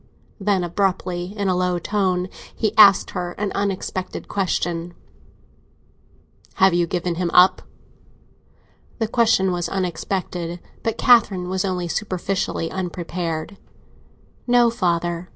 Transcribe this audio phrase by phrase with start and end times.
[0.39, 4.95] Then, abruptly, in a low tone, he asked her an unexpected question:
[6.55, 7.61] "Have you given him up?"
[8.97, 13.57] The question was unexpected, but Catherine was only superficially unprepared.
[14.47, 15.29] "No, father!"